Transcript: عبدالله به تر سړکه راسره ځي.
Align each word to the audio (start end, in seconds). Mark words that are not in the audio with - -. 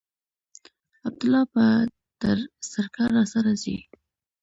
عبدالله 1.07 1.43
به 1.53 1.65
تر 2.21 2.37
سړکه 2.71 3.03
راسره 3.15 3.53
ځي. 3.61 3.77